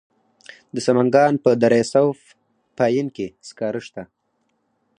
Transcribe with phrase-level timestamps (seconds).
[0.73, 2.19] د سمنګان په دره صوف
[2.77, 4.03] پاین کې سکاره شته.